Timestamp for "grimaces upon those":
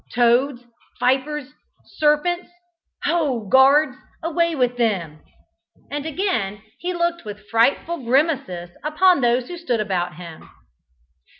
8.03-9.47